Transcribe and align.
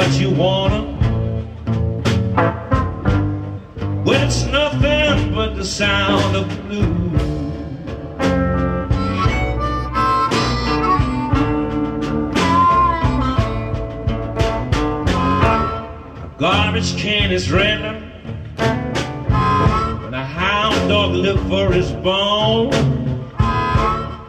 What 0.00 0.18
you 0.18 0.30
wanna. 0.30 0.82
Well, 4.06 4.26
it's 4.26 4.44
nothing 4.46 5.34
but 5.34 5.56
the 5.56 5.64
sound 5.64 6.36
of 6.36 6.46
blues. 6.62 7.20
A 16.24 16.34
garbage 16.38 16.96
can 16.96 17.30
is 17.30 17.52
rattling, 17.52 18.10
and 20.06 20.14
a 20.14 20.24
hound 20.24 20.88
dog 20.88 21.12
look 21.12 21.40
for 21.46 21.70
his 21.70 21.92
bone. 21.92 22.72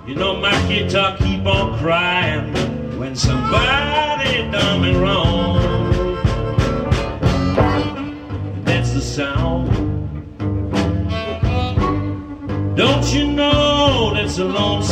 You 0.06 0.16
know 0.16 0.36
my 0.36 0.52
guitar 0.68 1.16
keep 1.16 1.46
on 1.46 1.80
crying 1.80 2.54
when 3.00 3.16
somebody 3.16 4.52
done 4.52 4.82
me 4.82 4.94
wrong. 4.96 5.41
Sound. 9.22 9.70
Don't 12.76 13.14
you 13.14 13.32
know 13.32 14.14
that's 14.16 14.38
the 14.38 14.46
lonesome 14.46 14.91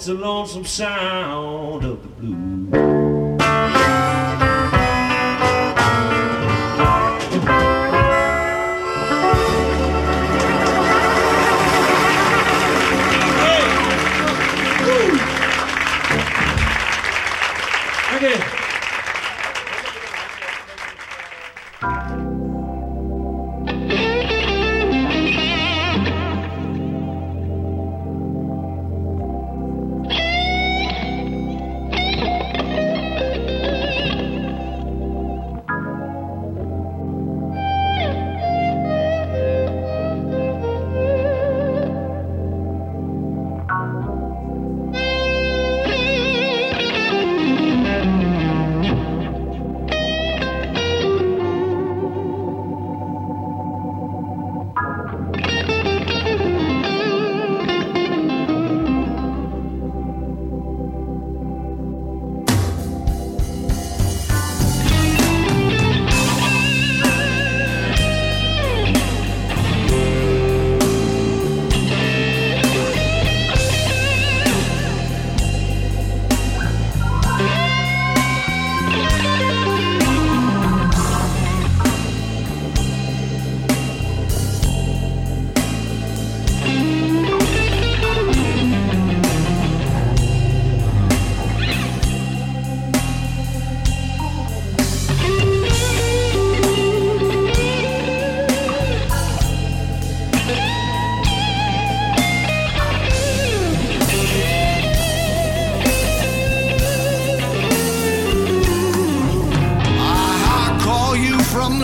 it's 0.00 0.08
a 0.08 0.14
lonesome 0.14 0.64
sound 0.64 1.84
of 1.84 2.02
the 2.02 2.08
blues. 2.08 2.49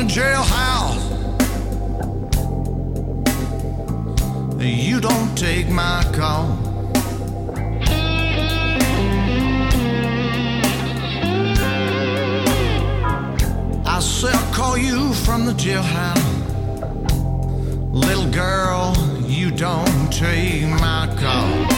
Jailhouse. 0.02 1.04
You 4.60 5.00
don't 5.00 5.36
take 5.36 5.68
my 5.68 6.02
call. 6.14 6.58
I 13.86 14.00
say 14.00 14.28
I'll 14.32 14.54
call 14.54 14.76
you 14.76 15.12
from 15.12 15.46
the 15.46 15.52
jailhouse. 15.52 16.34
Little 17.92 18.30
girl, 18.30 18.94
you 19.26 19.50
don't 19.50 20.12
take 20.12 20.66
my 20.68 21.08
call. 21.18 21.75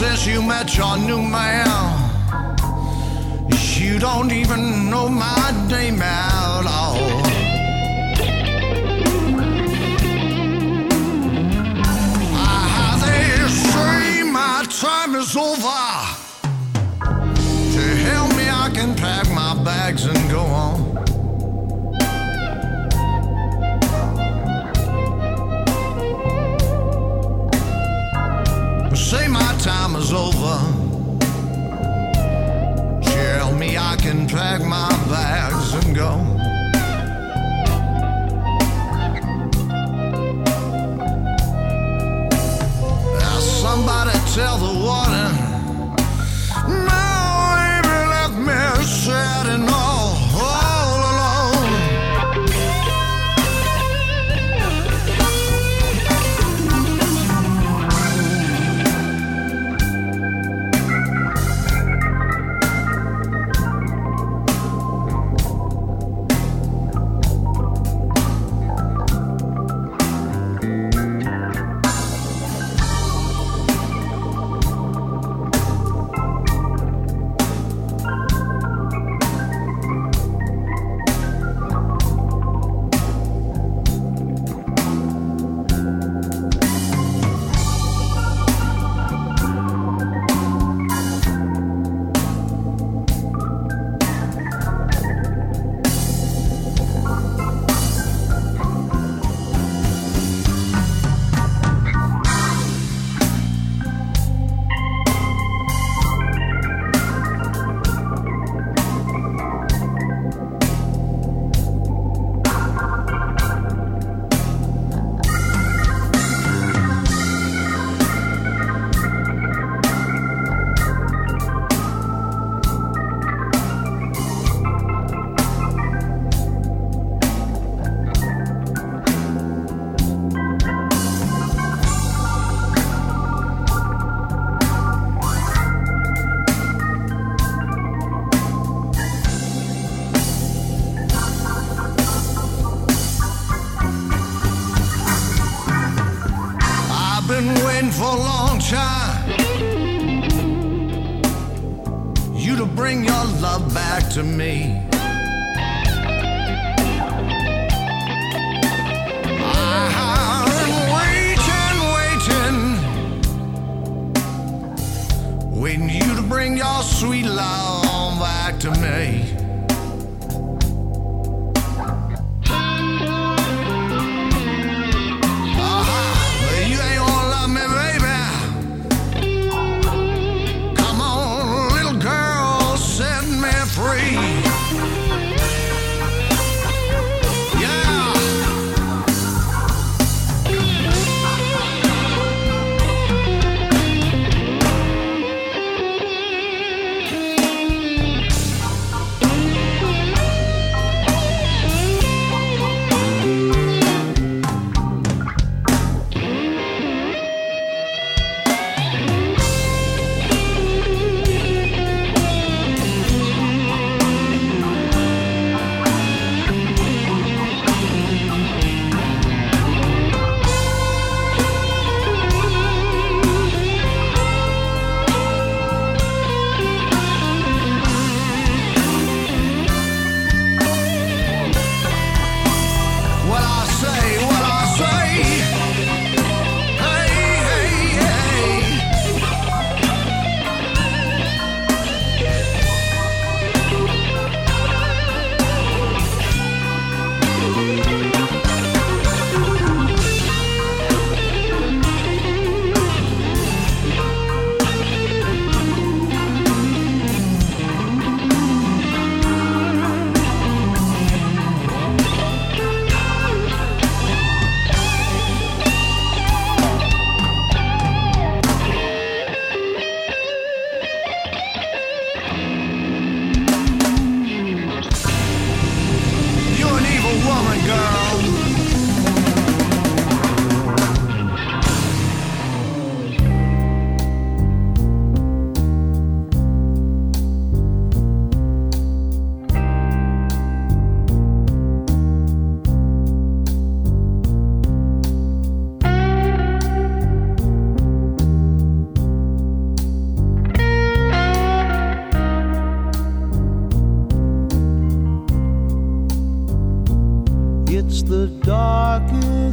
Since 0.00 0.26
you 0.26 0.40
met 0.40 0.78
your 0.78 0.96
new 0.96 1.20
man, 1.20 1.68
you 3.76 3.98
don't 3.98 4.32
even 4.32 4.88
know 4.88 5.10
my 5.10 5.52
name 5.68 6.00
at 6.00 6.64
all. 6.66 7.22
They 13.04 13.46
say 13.48 14.22
my 14.22 14.64
time 14.84 15.16
is 15.16 15.36
over. 15.36 15.90
To 17.74 17.84
help 18.08 18.30
me, 18.38 18.46
I 18.48 18.70
can 18.72 18.94
pack 18.96 19.28
my 19.28 19.52
bags 19.62 20.06
and 20.06 20.30
go 20.30 20.49
my 30.00 30.12
over. 30.12 30.58
Tell 33.02 33.52
me 33.54 33.76
I 33.76 33.96
can 33.98 34.26
pack 34.26 34.62
my 34.62 34.88
bags 35.10 35.74
and 35.74 35.94
go. 35.94 36.16
Now 43.18 43.38
somebody 43.40 44.18
tell 44.32 44.56
the 44.56 44.79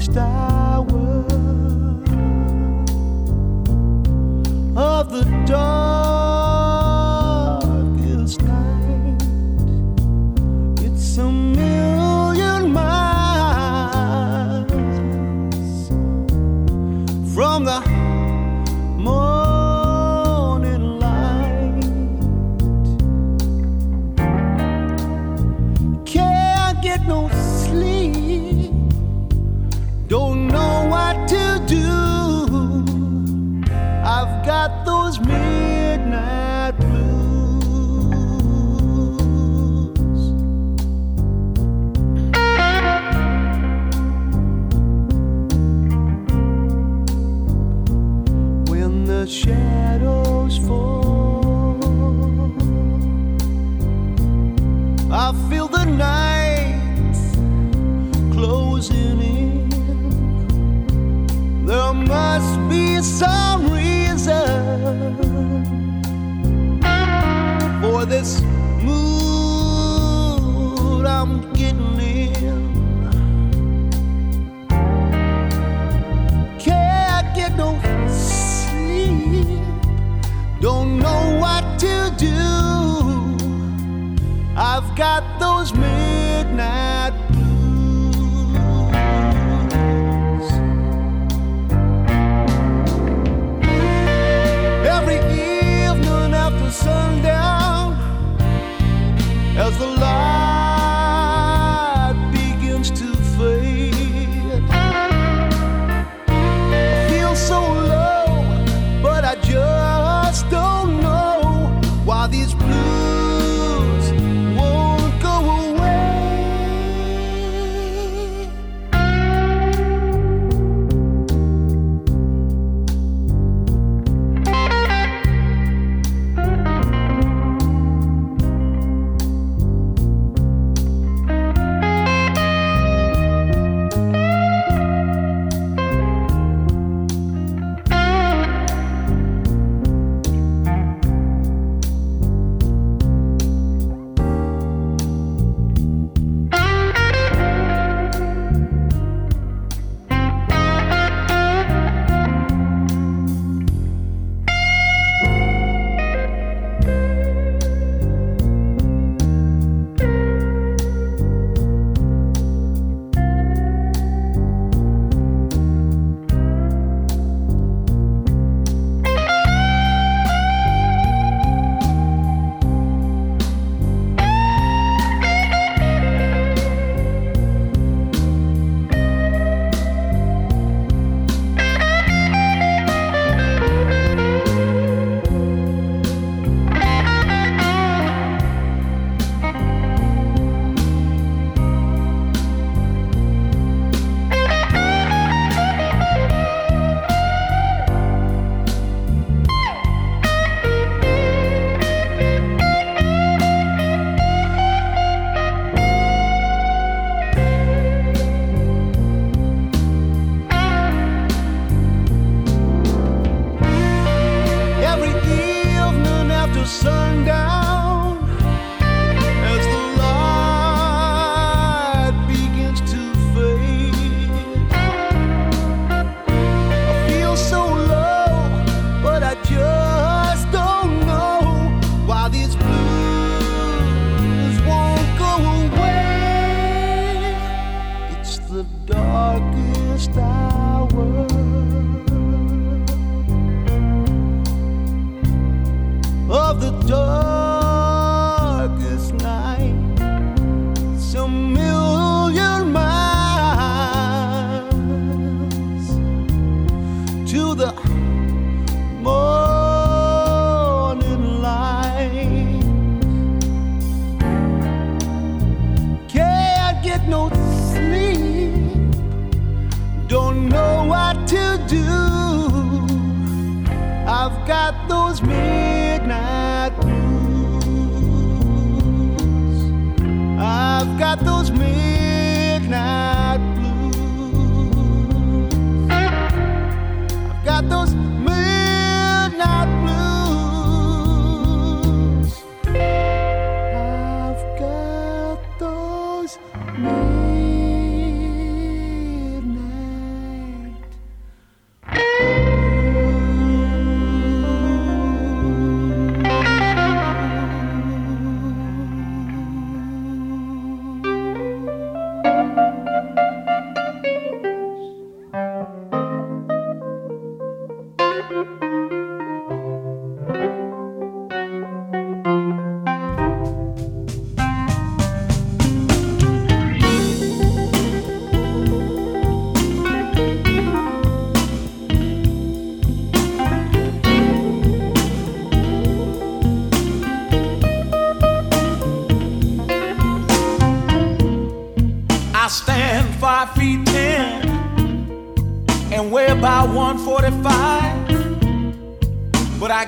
the 0.08 1.47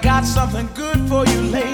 got 0.02 0.26
something 0.26 0.68
good 0.76 1.00
for 1.10 1.26
you, 1.26 1.42
lady. 1.52 1.69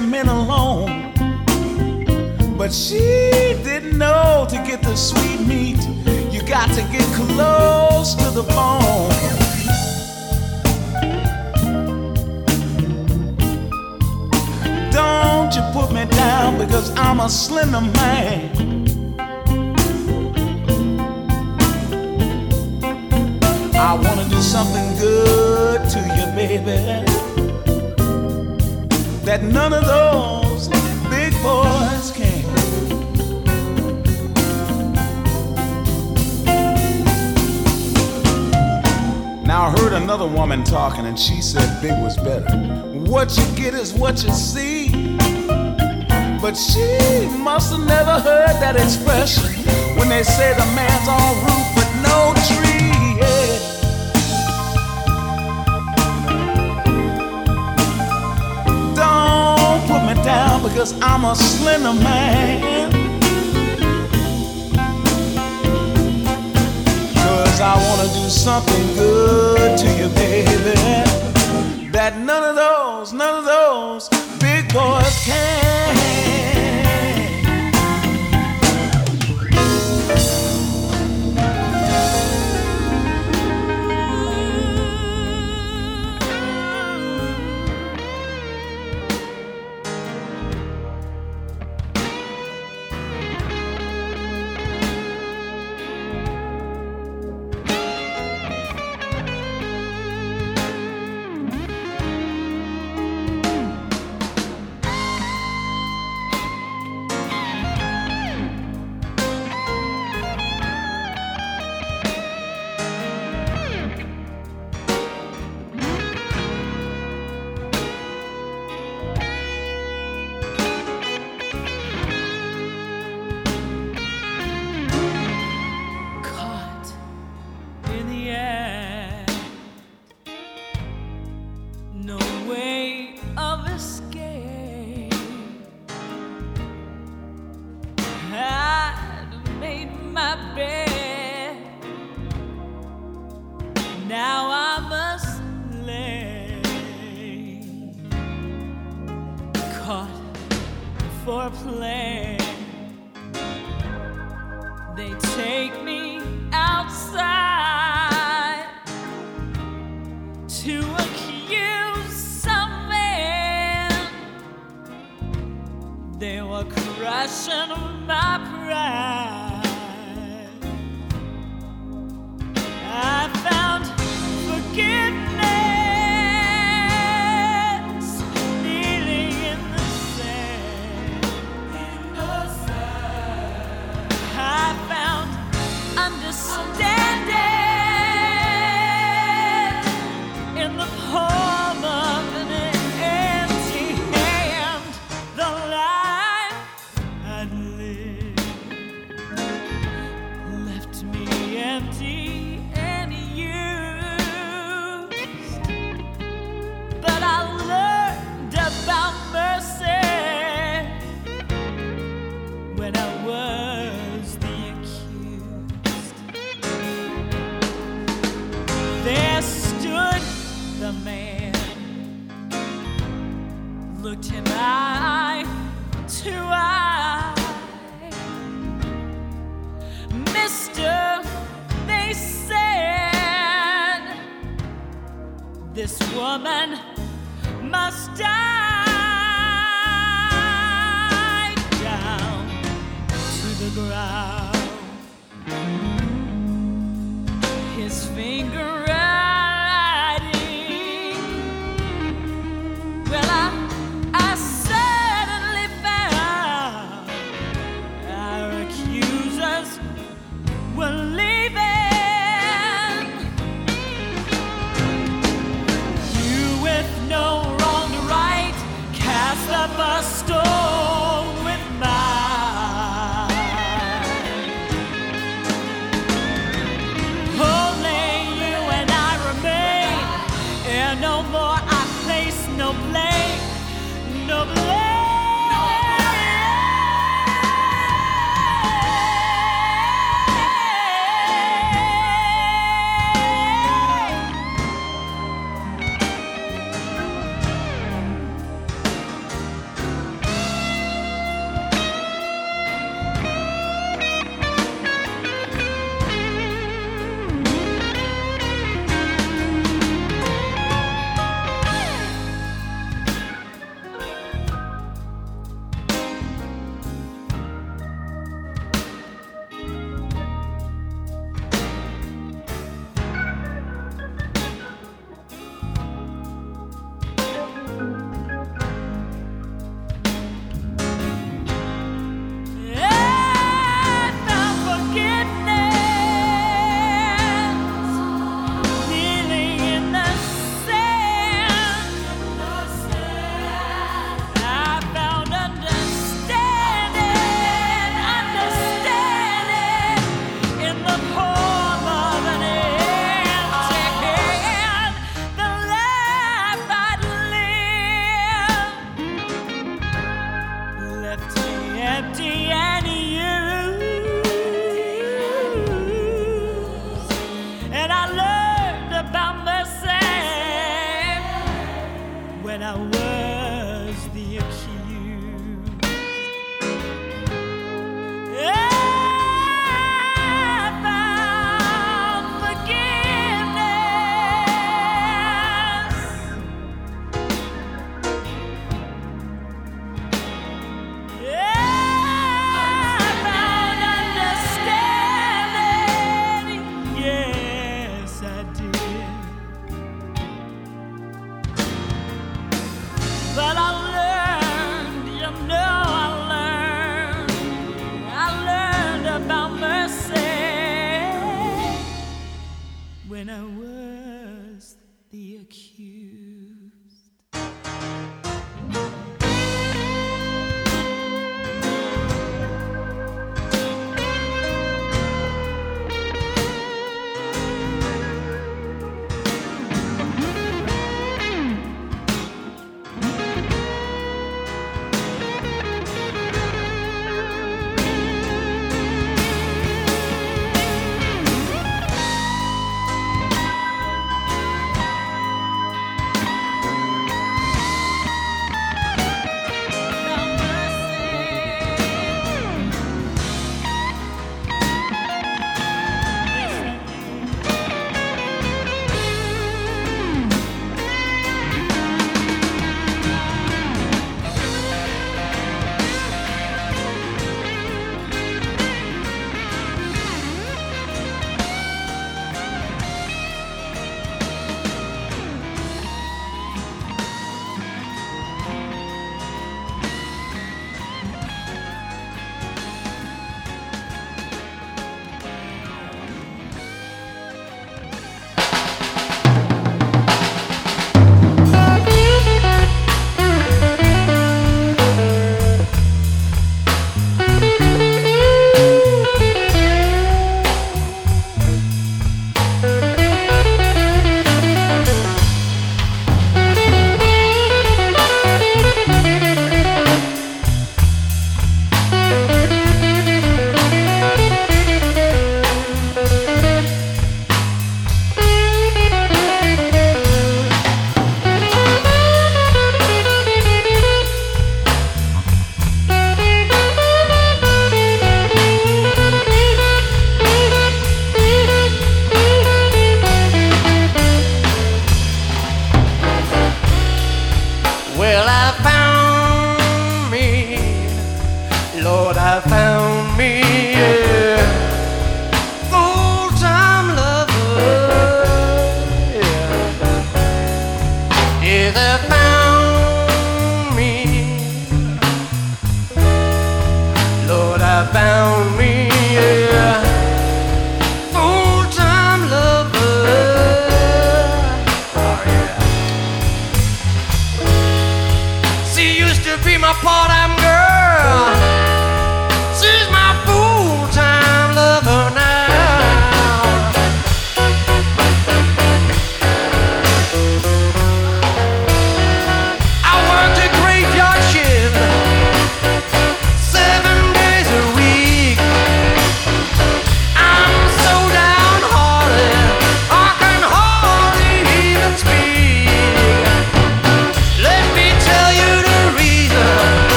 sentimental. 0.00 0.29
none 72.18 72.44
of 72.44 72.56
those, 72.56 73.12
none 73.12 73.38
of 73.38 73.44
those. 73.44 73.59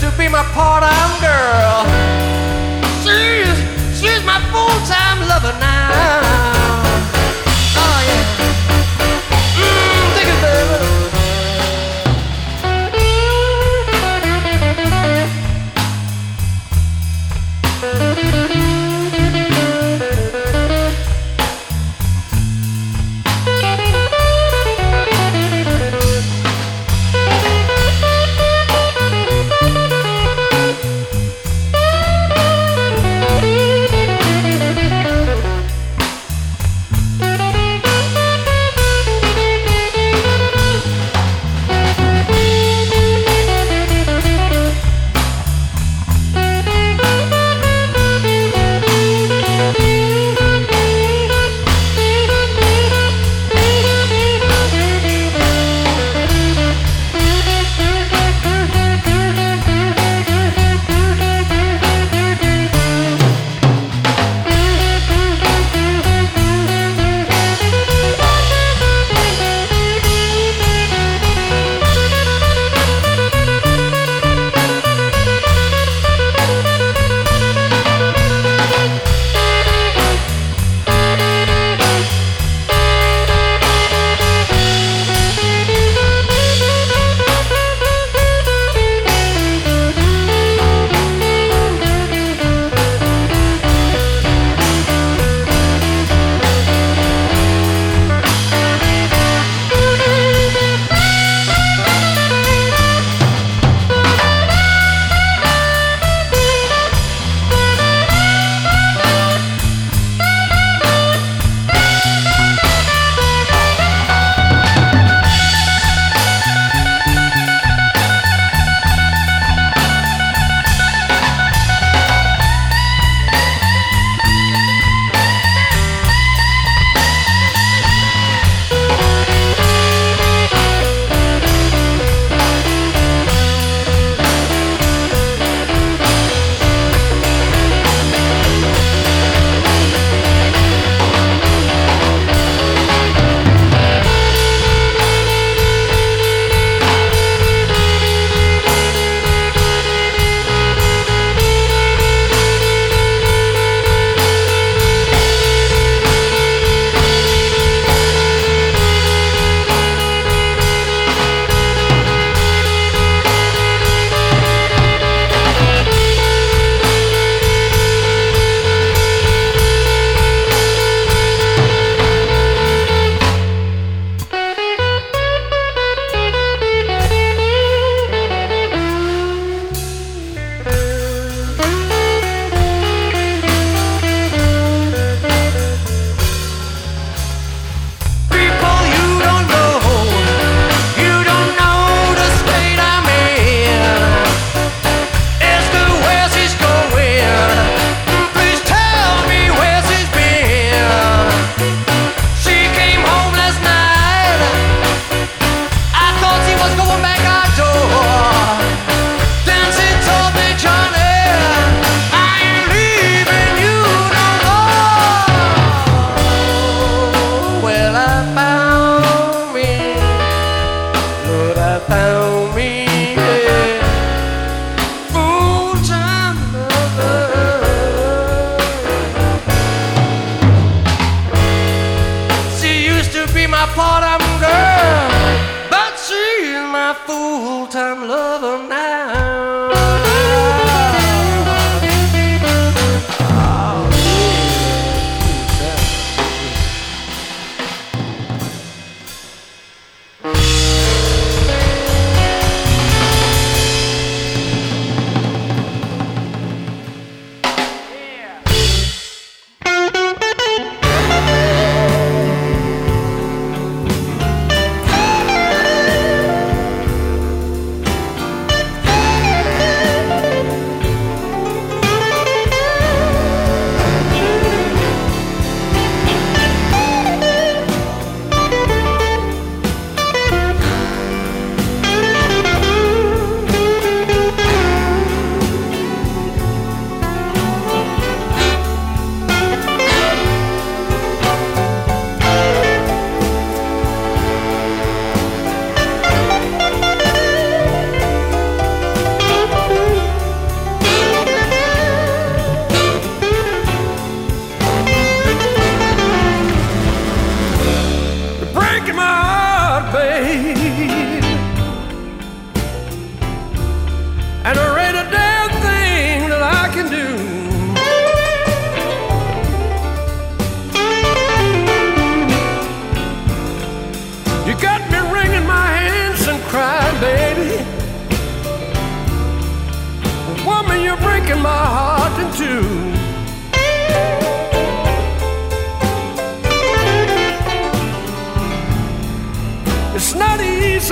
to 0.00 0.10
be 0.16 0.28
my 0.28 0.42
part-time 0.54 1.20
girl. 1.20 1.84
She's, 3.04 4.00
she's 4.00 4.24
my 4.24 4.40
full-time 4.50 5.28
lover 5.28 5.52
now. 5.60 6.59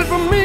For 0.05 0.17
me 0.29 0.38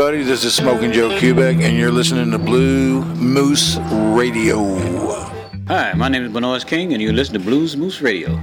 everybody, 0.00 0.22
this 0.22 0.44
is 0.44 0.54
Smoking 0.54 0.92
Joe 0.92 1.08
Kubek, 1.08 1.60
and 1.60 1.76
you're 1.76 1.90
listening 1.90 2.30
to 2.30 2.38
Blues 2.38 3.04
Moose 3.18 3.78
Radio. 4.14 4.76
Hi, 5.66 5.92
my 5.94 6.08
name 6.08 6.22
is 6.22 6.30
Bnois 6.30 6.64
King, 6.64 6.92
and 6.92 7.02
you 7.02 7.10
listen 7.10 7.34
to 7.34 7.40
Blues 7.40 7.76
Moose 7.76 8.00
Radio. 8.00 8.40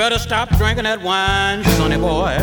Better 0.00 0.18
stop 0.18 0.48
drinking 0.56 0.84
that 0.84 1.02
wine, 1.02 1.62
sonny 1.76 1.98
boy. 1.98 2.34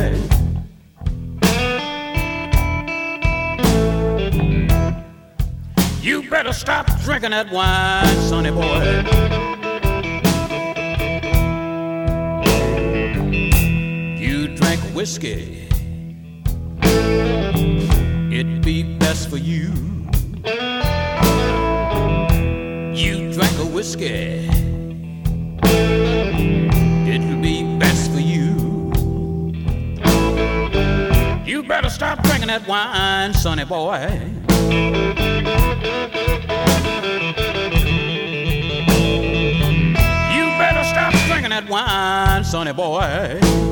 You 5.99 6.29
better 6.29 6.53
stop 6.53 6.85
drinking 7.01 7.31
that 7.31 7.51
wine, 7.51 8.05
sonny 8.29 8.51
boy. 8.51 8.83
You 14.21 14.55
drink 14.55 14.79
whiskey, 14.93 15.67
it'd 18.31 18.61
be 18.63 18.83
best 18.99 19.31
for 19.31 19.37
you. 19.37 19.73
You 22.93 23.33
drink 23.33 23.57
a 23.57 23.65
whiskey 23.73 24.66
it'll 27.23 27.41
be 27.41 27.77
best 27.77 28.11
for 28.11 28.19
you. 28.19 28.91
You 31.45 31.63
better 31.63 31.89
stop 31.89 32.21
drinking 32.23 32.47
that 32.47 32.67
wine, 32.67 33.33
sonny 33.33 33.65
boy. 33.65 34.01
You 40.33 40.45
better 40.61 40.83
stop 40.83 41.13
drinking 41.27 41.49
that 41.49 41.67
wine, 41.69 42.43
sonny 42.43 42.73
boy. 42.73 43.66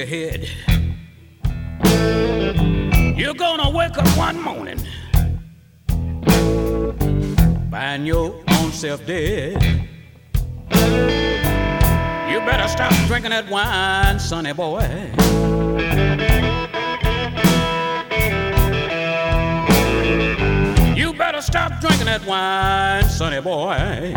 Your 0.00 0.06
head. 0.06 0.48
You're 3.18 3.34
gonna 3.34 3.70
wake 3.70 3.98
up 3.98 4.08
one 4.16 4.40
morning, 4.42 4.78
find 7.70 8.06
your 8.06 8.42
own 8.48 8.72
self 8.72 9.04
dead. 9.06 9.62
You 12.30 12.38
better 12.46 12.68
stop 12.68 12.92
drinking 13.08 13.32
that 13.32 13.50
wine, 13.50 14.18
sonny 14.18 14.54
boy. 14.54 14.88
You 20.96 21.12
better 21.14 21.42
stop 21.42 21.80
drinking 21.80 22.06
that 22.06 22.24
wine, 22.26 23.04
sonny 23.04 23.40
boy. 23.42 24.14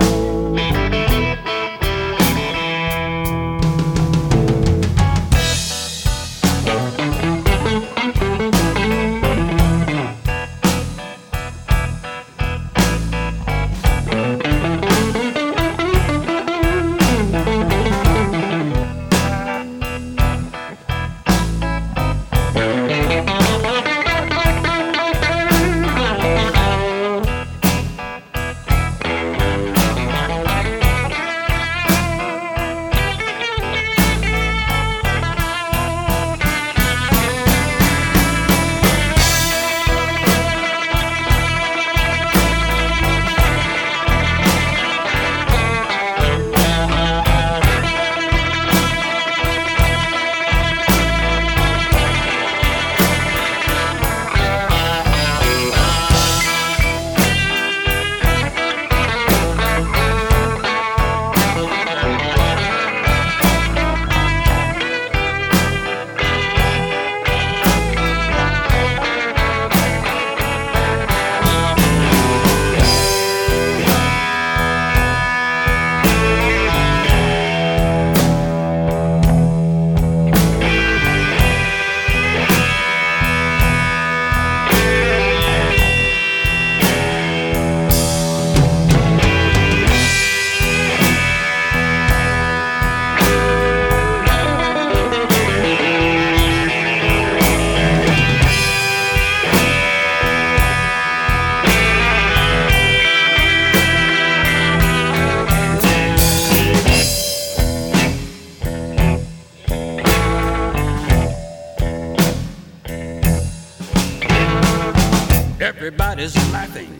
Everybody's 116.14 116.54
laughing, 116.54 116.94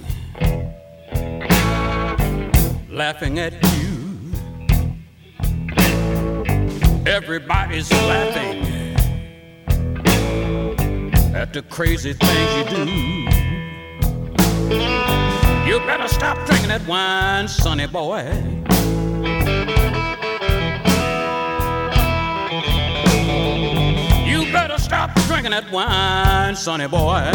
laughing 2.90 3.38
at 3.38 3.54
you. 3.76 4.34
Everybody's 7.06 7.92
laughing 7.92 8.66
at 11.36 11.54
the 11.54 11.62
crazy 11.70 12.14
things 12.14 12.56
you 12.58 12.64
do. 12.76 12.92
You 15.70 15.78
better 15.86 16.08
stop 16.08 16.44
drinking 16.48 16.70
that 16.70 16.82
wine, 16.88 17.48
sonny 17.48 17.86
boy. 17.86 18.24
You 24.26 24.52
better 24.52 24.80
stop 24.80 25.14
drinking 25.28 25.52
that 25.52 25.72
wine, 25.72 26.56
sonny 26.56 26.88
boy. 26.88 27.32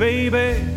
Baby. 0.00 0.69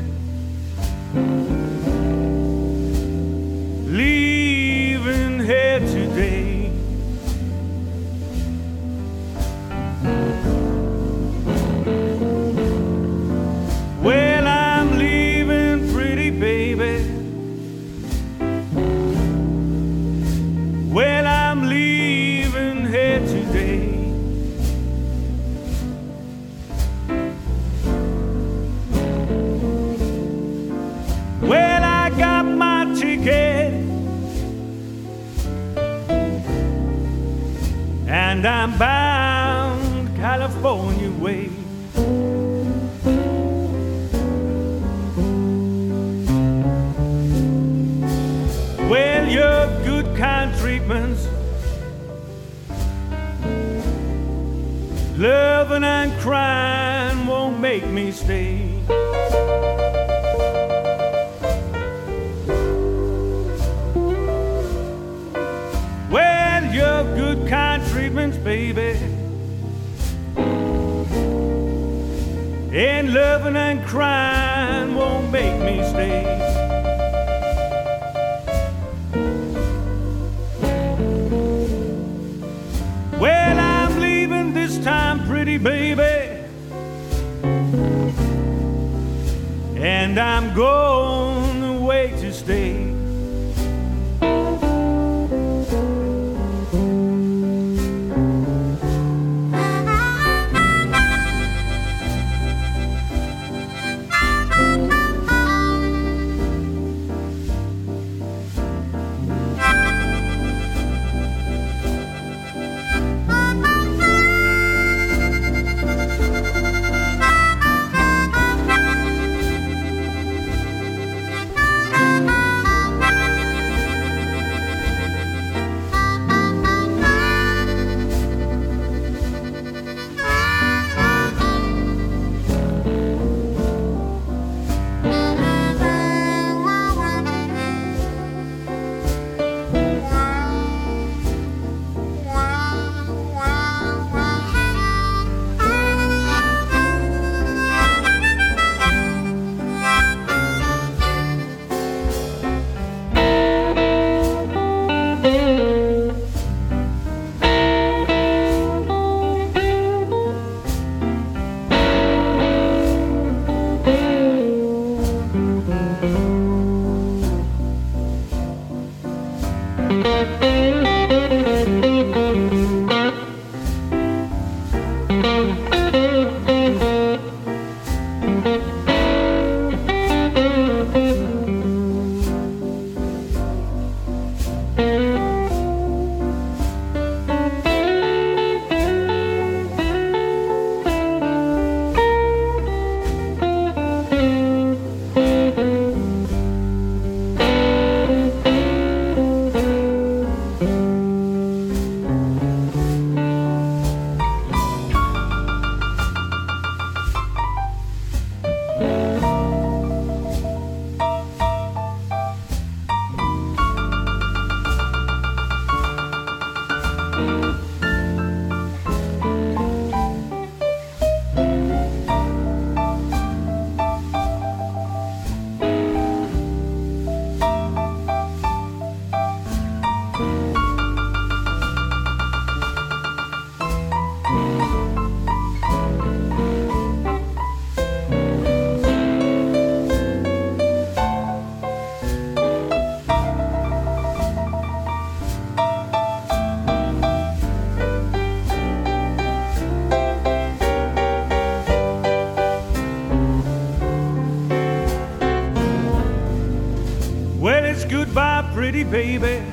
Baby. 258.94 259.53